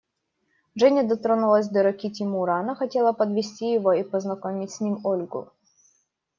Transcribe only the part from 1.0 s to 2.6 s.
дотронулась до руки Тимура: